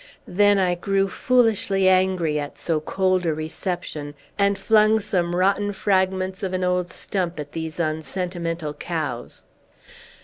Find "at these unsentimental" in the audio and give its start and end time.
7.39-8.73